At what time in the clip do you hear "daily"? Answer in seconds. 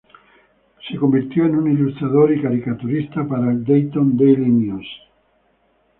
4.17-4.49